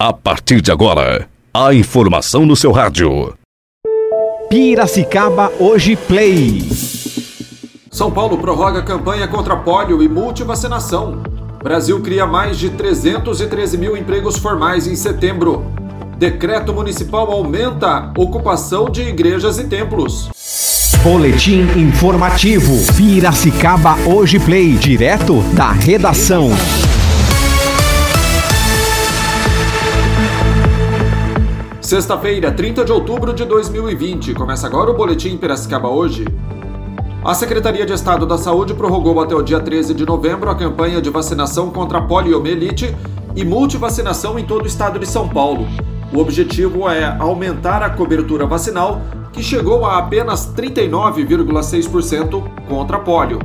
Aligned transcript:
A 0.00 0.12
partir 0.12 0.60
de 0.60 0.70
agora, 0.70 1.28
a 1.52 1.74
informação 1.74 2.46
no 2.46 2.54
seu 2.54 2.70
rádio. 2.70 3.34
Piracicaba 4.48 5.50
Hoje 5.58 5.96
Play. 5.96 6.62
São 7.90 8.08
Paulo 8.08 8.38
prorroga 8.38 8.80
campanha 8.80 9.26
contra 9.26 9.56
pólio 9.56 10.00
e 10.00 10.08
multivacinação. 10.08 11.20
Brasil 11.64 12.00
cria 12.00 12.28
mais 12.28 12.56
de 12.60 12.70
313 12.70 13.76
mil 13.76 13.96
empregos 13.96 14.38
formais 14.38 14.86
em 14.86 14.94
setembro. 14.94 15.66
Decreto 16.16 16.72
municipal 16.72 17.32
aumenta 17.32 18.12
ocupação 18.16 18.88
de 18.88 19.02
igrejas 19.02 19.58
e 19.58 19.64
templos. 19.64 20.30
Boletim 21.02 21.62
informativo. 21.76 22.72
Piracicaba 22.96 23.96
Hoje 24.06 24.38
Play. 24.38 24.74
Direto 24.74 25.42
da 25.54 25.72
redação. 25.72 26.50
Sexta-feira, 31.88 32.52
30 32.52 32.84
de 32.84 32.92
outubro 32.92 33.32
de 33.32 33.46
2020. 33.46 34.34
Começa 34.34 34.66
agora 34.66 34.90
o 34.90 34.94
Boletim 34.94 35.38
Piracicaba 35.38 35.88
Hoje. 35.88 36.26
A 37.24 37.32
Secretaria 37.32 37.86
de 37.86 37.94
Estado 37.94 38.26
da 38.26 38.36
Saúde 38.36 38.74
prorrogou 38.74 39.18
até 39.22 39.34
o 39.34 39.40
dia 39.40 39.58
13 39.58 39.94
de 39.94 40.04
novembro 40.04 40.50
a 40.50 40.54
campanha 40.54 41.00
de 41.00 41.08
vacinação 41.08 41.70
contra 41.70 42.02
poliomielite 42.02 42.94
e 43.34 43.42
multivacinação 43.42 44.38
em 44.38 44.44
todo 44.44 44.64
o 44.64 44.66
estado 44.66 44.98
de 44.98 45.06
São 45.06 45.30
Paulo. 45.30 45.66
O 46.12 46.18
objetivo 46.18 46.86
é 46.90 47.16
aumentar 47.18 47.82
a 47.82 47.88
cobertura 47.88 48.44
vacinal, 48.44 49.00
que 49.32 49.42
chegou 49.42 49.86
a 49.86 49.96
apenas 49.96 50.46
39,6% 50.54 52.44
contra 52.68 52.98
polio. 52.98 53.38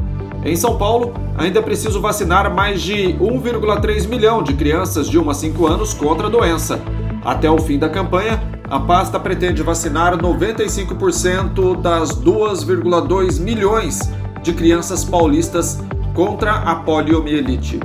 Em 0.43 0.57
São 0.57 0.77
Paulo, 0.77 1.13
ainda 1.37 1.59
é 1.59 1.61
preciso 1.61 2.01
vacinar 2.01 2.53
mais 2.53 2.81
de 2.81 3.15
1,3 3.21 4.05
milhão 4.09 4.43
de 4.43 4.53
crianças 4.53 5.07
de 5.07 5.17
1 5.17 5.29
a 5.29 5.33
5 5.33 5.65
anos 5.65 5.93
contra 5.93 6.27
a 6.27 6.29
doença. 6.29 6.81
Até 7.23 7.49
o 7.49 7.57
fim 7.57 7.79
da 7.79 7.89
campanha, 7.89 8.41
a 8.69 8.79
pasta 8.79 9.19
pretende 9.19 9.63
vacinar 9.63 10.17
95% 10.17 11.79
das 11.81 12.11
2,2 12.21 13.39
milhões 13.39 13.99
de 14.41 14.51
crianças 14.53 15.05
paulistas 15.05 15.79
contra 16.13 16.51
a 16.51 16.75
poliomielite. 16.75 17.79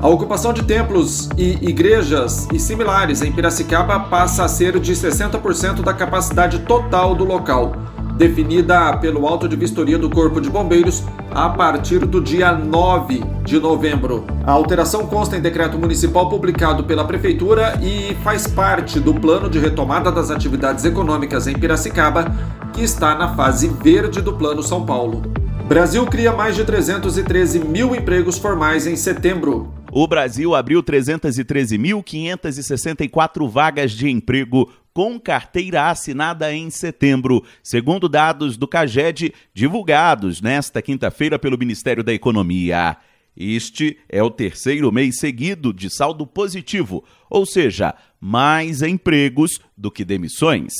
A 0.00 0.08
ocupação 0.08 0.52
de 0.52 0.64
templos 0.64 1.28
e 1.38 1.52
igrejas 1.68 2.48
e 2.52 2.58
similares 2.58 3.22
em 3.22 3.30
Piracicaba 3.30 4.00
passa 4.00 4.44
a 4.44 4.48
ser 4.48 4.80
de 4.80 4.92
60% 4.92 5.80
da 5.80 5.94
capacidade 5.94 6.58
total 6.60 7.14
do 7.14 7.24
local 7.24 7.91
definida 8.16 8.96
pelo 8.98 9.26
Auto 9.26 9.48
de 9.48 9.56
Vistoria 9.56 9.98
do 9.98 10.10
Corpo 10.10 10.40
de 10.40 10.50
Bombeiros 10.50 11.02
a 11.30 11.48
partir 11.48 12.00
do 12.00 12.20
dia 12.20 12.52
9 12.52 13.22
de 13.44 13.58
novembro. 13.58 14.26
A 14.44 14.52
alteração 14.52 15.06
consta 15.06 15.36
em 15.36 15.40
decreto 15.40 15.78
municipal 15.78 16.28
publicado 16.28 16.84
pela 16.84 17.04
Prefeitura 17.04 17.80
e 17.82 18.14
faz 18.22 18.46
parte 18.46 19.00
do 19.00 19.14
plano 19.14 19.48
de 19.48 19.58
retomada 19.58 20.12
das 20.12 20.30
atividades 20.30 20.84
econômicas 20.84 21.46
em 21.46 21.54
Piracicaba, 21.54 22.30
que 22.72 22.82
está 22.82 23.14
na 23.14 23.34
fase 23.34 23.68
verde 23.68 24.20
do 24.20 24.34
Plano 24.34 24.62
São 24.62 24.84
Paulo. 24.84 25.22
Brasil 25.68 26.04
cria 26.06 26.32
mais 26.32 26.54
de 26.54 26.64
313 26.64 27.60
mil 27.60 27.94
empregos 27.94 28.36
formais 28.36 28.86
em 28.86 28.96
setembro. 28.96 29.72
O 29.90 30.06
Brasil 30.06 30.54
abriu 30.54 30.82
313.564 30.82 33.48
vagas 33.48 33.92
de 33.92 34.08
emprego 34.08 34.68
com 34.92 35.18
carteira 35.18 35.88
assinada 35.88 36.52
em 36.54 36.68
setembro, 36.70 37.44
segundo 37.62 38.08
dados 38.08 38.56
do 38.56 38.68
CAGED 38.68 39.32
divulgados 39.54 40.40
nesta 40.40 40.82
quinta-feira 40.82 41.38
pelo 41.38 41.58
Ministério 41.58 42.04
da 42.04 42.12
Economia. 42.12 42.96
Este 43.36 43.98
é 44.08 44.22
o 44.22 44.30
terceiro 44.30 44.92
mês 44.92 45.18
seguido 45.18 45.72
de 45.72 45.88
saldo 45.88 46.26
positivo, 46.26 47.02
ou 47.30 47.46
seja, 47.46 47.94
mais 48.20 48.82
empregos 48.82 49.58
do 49.76 49.90
que 49.90 50.04
demissões. 50.04 50.72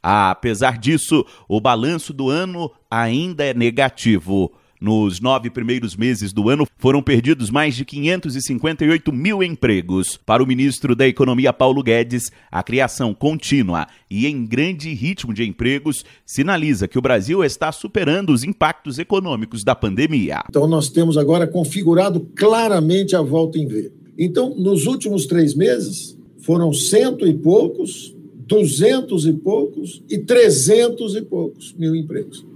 Apesar 0.00 0.78
disso, 0.78 1.26
o 1.48 1.60
balanço 1.60 2.12
do 2.12 2.30
ano 2.30 2.70
ainda 2.88 3.44
é 3.44 3.52
negativo. 3.52 4.52
Nos 4.80 5.20
nove 5.20 5.48
primeiros 5.50 5.96
meses 5.96 6.32
do 6.32 6.48
ano, 6.48 6.66
foram 6.76 7.02
perdidos 7.02 7.50
mais 7.50 7.74
de 7.74 7.84
558 7.84 9.12
mil 9.12 9.42
empregos. 9.42 10.18
Para 10.24 10.42
o 10.42 10.46
ministro 10.46 10.94
da 10.94 11.06
Economia, 11.06 11.52
Paulo 11.52 11.82
Guedes, 11.82 12.30
a 12.50 12.62
criação 12.62 13.14
contínua 13.14 13.86
e 14.10 14.26
em 14.26 14.44
grande 14.44 14.92
ritmo 14.92 15.32
de 15.32 15.44
empregos 15.44 16.04
sinaliza 16.24 16.86
que 16.86 16.98
o 16.98 17.02
Brasil 17.02 17.42
está 17.42 17.72
superando 17.72 18.30
os 18.30 18.44
impactos 18.44 18.98
econômicos 18.98 19.64
da 19.64 19.74
pandemia. 19.74 20.42
Então, 20.48 20.66
nós 20.66 20.88
temos 20.88 21.16
agora 21.16 21.46
configurado 21.46 22.20
claramente 22.34 23.16
a 23.16 23.22
volta 23.22 23.58
em 23.58 23.66
V. 23.66 23.92
Então, 24.18 24.54
nos 24.54 24.86
últimos 24.86 25.26
três 25.26 25.54
meses, 25.54 26.16
foram 26.38 26.72
cento 26.72 27.26
e 27.26 27.34
poucos, 27.34 28.14
duzentos 28.46 29.26
e 29.26 29.32
poucos 29.32 30.02
e 30.08 30.18
trezentos 30.18 31.16
e 31.16 31.22
poucos 31.22 31.74
mil 31.74 31.94
empregos. 31.94 32.46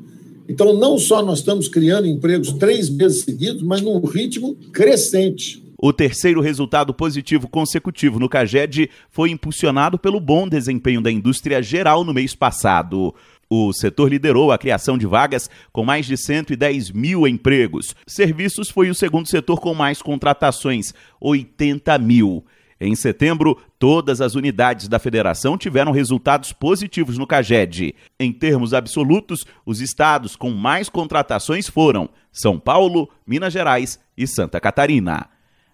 Então, 0.50 0.72
não 0.72 0.98
só 0.98 1.22
nós 1.22 1.38
estamos 1.38 1.68
criando 1.68 2.08
empregos 2.08 2.52
três 2.54 2.90
meses 2.90 3.22
seguidos, 3.22 3.62
mas 3.62 3.80
num 3.80 4.00
ritmo 4.00 4.56
crescente. 4.72 5.62
O 5.78 5.92
terceiro 5.92 6.40
resultado 6.40 6.92
positivo 6.92 7.48
consecutivo 7.48 8.18
no 8.18 8.28
CAGED 8.28 8.90
foi 9.10 9.30
impulsionado 9.30 9.96
pelo 9.96 10.18
bom 10.18 10.48
desempenho 10.48 11.00
da 11.00 11.10
indústria 11.10 11.62
geral 11.62 12.02
no 12.02 12.12
mês 12.12 12.34
passado. 12.34 13.14
O 13.48 13.72
setor 13.72 14.10
liderou 14.10 14.50
a 14.50 14.58
criação 14.58 14.98
de 14.98 15.06
vagas 15.06 15.48
com 15.72 15.84
mais 15.84 16.04
de 16.04 16.16
110 16.16 16.90
mil 16.90 17.28
empregos. 17.28 17.94
Serviços 18.04 18.70
foi 18.70 18.90
o 18.90 18.94
segundo 18.94 19.28
setor 19.28 19.60
com 19.60 19.72
mais 19.72 20.02
contratações, 20.02 20.92
80 21.20 21.96
mil. 21.98 22.44
Em 22.80 22.94
setembro, 22.94 23.58
todas 23.78 24.22
as 24.22 24.34
unidades 24.34 24.88
da 24.88 24.98
federação 24.98 25.58
tiveram 25.58 25.92
resultados 25.92 26.50
positivos 26.50 27.18
no 27.18 27.26
CAGED. 27.26 27.94
Em 28.18 28.32
termos 28.32 28.72
absolutos, 28.72 29.44
os 29.66 29.82
estados 29.82 30.34
com 30.34 30.50
mais 30.50 30.88
contratações 30.88 31.68
foram 31.68 32.08
São 32.32 32.58
Paulo, 32.58 33.10
Minas 33.26 33.52
Gerais 33.52 34.00
e 34.16 34.26
Santa 34.26 34.58
Catarina. 34.58 35.28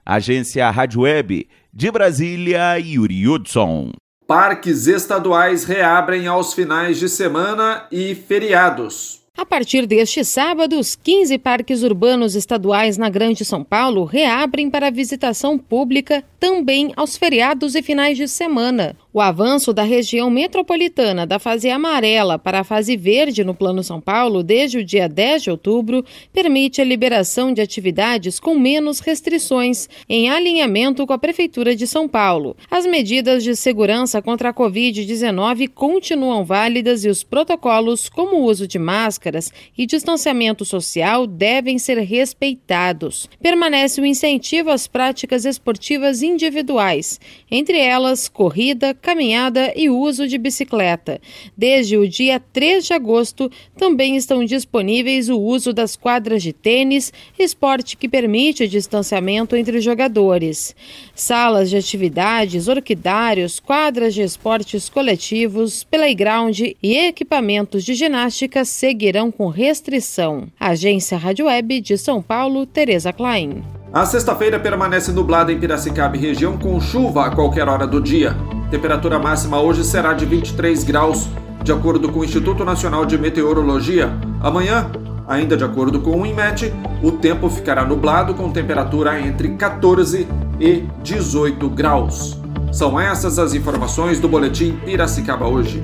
Agência 0.04 0.68
Rádio 0.70 1.02
Web, 1.02 1.48
de 1.72 1.90
Brasília, 1.92 2.76
Yuri 2.78 3.28
Hudson. 3.28 3.92
Parques 4.26 4.88
estaduais 4.88 5.62
reabrem 5.62 6.26
aos 6.26 6.52
finais 6.54 6.98
de 6.98 7.08
semana 7.08 7.86
e 7.92 8.16
feriados. 8.16 9.25
A 9.36 9.44
partir 9.44 9.86
deste 9.86 10.24
sábado, 10.24 10.78
os 10.78 10.96
15 10.96 11.36
parques 11.36 11.82
urbanos 11.82 12.34
estaduais 12.34 12.96
na 12.96 13.10
Grande 13.10 13.44
São 13.44 13.62
Paulo 13.62 14.04
reabrem 14.04 14.70
para 14.70 14.90
visitação 14.90 15.58
pública 15.58 16.24
também 16.40 16.90
aos 16.96 17.18
feriados 17.18 17.74
e 17.74 17.82
finais 17.82 18.16
de 18.16 18.26
semana. 18.28 18.96
O 19.12 19.20
avanço 19.20 19.72
da 19.72 19.82
região 19.82 20.30
metropolitana 20.30 21.26
da 21.26 21.38
fase 21.38 21.70
amarela 21.70 22.38
para 22.38 22.60
a 22.60 22.64
fase 22.64 22.96
verde 22.96 23.44
no 23.44 23.54
Plano 23.54 23.82
São 23.82 24.00
Paulo 24.00 24.42
desde 24.42 24.78
o 24.78 24.84
dia 24.84 25.08
10 25.08 25.44
de 25.44 25.50
outubro 25.50 26.04
permite 26.32 26.80
a 26.80 26.84
liberação 26.84 27.52
de 27.52 27.60
atividades 27.60 28.38
com 28.38 28.54
menos 28.58 29.00
restrições, 29.00 29.88
em 30.08 30.28
alinhamento 30.30 31.06
com 31.06 31.12
a 31.12 31.18
Prefeitura 31.18 31.74
de 31.74 31.86
São 31.86 32.06
Paulo. 32.06 32.56
As 32.70 32.86
medidas 32.86 33.42
de 33.42 33.56
segurança 33.56 34.20
contra 34.20 34.50
a 34.50 34.54
Covid-19 34.54 35.68
continuam 35.68 36.44
válidas 36.44 37.04
e 37.04 37.08
os 37.08 37.22
protocolos, 37.22 38.08
como 38.08 38.36
o 38.36 38.44
uso 38.44 38.66
de 38.66 38.78
máscaras 39.26 39.52
e 39.76 39.86
distanciamento 39.86 40.64
social, 40.64 41.26
devem 41.26 41.78
ser 41.78 41.98
respeitados. 41.98 43.28
Permanece 43.40 44.00
o 44.00 44.06
incentivo 44.06 44.70
às 44.70 44.86
práticas 44.86 45.44
esportivas 45.44 46.22
individuais, 46.22 47.20
entre 47.50 47.78
elas 47.78 48.28
corrida, 48.28 48.94
caminhada 48.94 49.72
e 49.76 49.90
uso 49.90 50.26
de 50.28 50.38
bicicleta. 50.38 51.20
Desde 51.56 51.96
o 51.96 52.08
dia 52.08 52.40
3 52.40 52.86
de 52.86 52.92
agosto, 52.92 53.50
também 53.76 54.16
estão 54.16 54.44
disponíveis 54.44 55.28
o 55.28 55.38
uso 55.38 55.72
das 55.72 55.96
quadras 55.96 56.42
de 56.42 56.52
tênis, 56.52 57.12
esporte 57.38 57.96
que 57.96 58.08
permite 58.08 58.68
distanciamento 58.68 59.56
entre 59.56 59.80
jogadores. 59.80 60.74
Salas 61.14 61.70
de 61.70 61.76
atividades, 61.76 62.68
orquidários, 62.68 63.58
quadras 63.58 64.14
de 64.14 64.22
esportes 64.22 64.88
coletivos, 64.88 65.84
playground 65.84 66.58
e 66.60 66.96
equipamentos 66.96 67.84
de 67.84 67.94
ginástica 67.94 68.64
seguirão 68.64 69.15
com 69.30 69.48
restrição. 69.48 70.48
Agência 70.60 71.16
Rádio 71.16 71.46
Web 71.46 71.80
de 71.80 71.96
São 71.96 72.20
Paulo, 72.20 72.66
Tereza 72.66 73.12
Klein. 73.12 73.64
A 73.92 74.04
sexta-feira 74.04 74.60
permanece 74.60 75.10
nublada 75.10 75.50
em 75.50 75.58
Piracicaba 75.58 76.16
e 76.16 76.20
região 76.20 76.58
com 76.58 76.78
chuva 76.78 77.24
a 77.24 77.30
qualquer 77.30 77.66
hora 77.66 77.86
do 77.86 77.98
dia. 77.98 78.36
Temperatura 78.70 79.18
máxima 79.18 79.58
hoje 79.58 79.82
será 79.84 80.12
de 80.12 80.26
23 80.26 80.84
graus, 80.84 81.26
de 81.64 81.72
acordo 81.72 82.12
com 82.12 82.20
o 82.20 82.24
Instituto 82.24 82.62
Nacional 82.62 83.06
de 83.06 83.16
Meteorologia. 83.16 84.12
Amanhã, 84.42 84.90
ainda 85.26 85.56
de 85.56 85.64
acordo 85.64 86.00
com 86.00 86.20
o 86.20 86.26
INMET, 86.26 86.70
o 87.02 87.12
tempo 87.12 87.48
ficará 87.48 87.86
nublado 87.86 88.34
com 88.34 88.52
temperatura 88.52 89.18
entre 89.18 89.48
14 89.56 90.28
e 90.60 90.84
18 91.02 91.70
graus. 91.70 92.38
São 92.70 93.00
essas 93.00 93.38
as 93.38 93.54
informações 93.54 94.20
do 94.20 94.28
Boletim 94.28 94.76
Piracicaba 94.84 95.46
hoje. 95.46 95.82